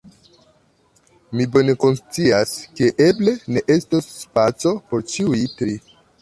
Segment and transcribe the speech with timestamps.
[1.39, 5.79] Mi bone konscias, ke eble ne estos spaco por ĉiuj tri.